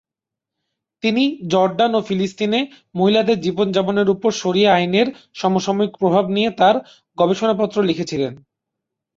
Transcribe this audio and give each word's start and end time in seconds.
তিনি 1.03 1.23
"জর্ডান 1.51 1.91
ও 1.95 2.07
ফিলিস্তিনে 2.07 2.59
মহিলাদের 2.95 3.37
জীবন-যাপনের 3.41 4.07
উপর 4.09 4.31
শরিয়াহ 4.41 4.75
আইনের 4.75 5.07
সমসাময়িক 5.35 5.93
প্রভাব" 5.97 6.25
নিয়ে 6.29 6.49
তাঁর 6.59 6.75
গবেষণাপত্র 7.17 7.77
লিখেছিলেন। 7.83 8.33